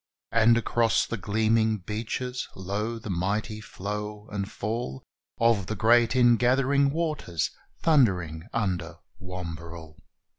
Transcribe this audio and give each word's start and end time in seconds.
And, 0.31 0.57
across 0.57 1.05
the 1.05 1.15
gleaming 1.15 1.77
beaches, 1.77 2.47
lo! 2.55 2.97
the 2.97 3.11
mighty 3.11 3.61
flow 3.61 4.27
and 4.31 4.51
fall 4.51 5.03
Of 5.39 5.67
the 5.67 5.75
great 5.75 6.15
ingathering 6.15 6.89
waters 6.89 7.51
thundering 7.83 8.47
under 8.51 8.95
Wamberal! 9.19 9.99